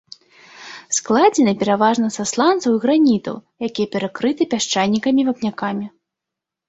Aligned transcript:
Складзены 0.99 1.53
пераважна 1.61 2.07
са 2.17 2.23
сланцаў 2.33 2.71
і 2.77 2.81
гранітаў, 2.85 3.35
якія 3.71 3.87
перакрыты 3.97 4.43
пясчанікамі 4.55 5.19
і 5.25 5.31
вапнякамі. 5.33 5.85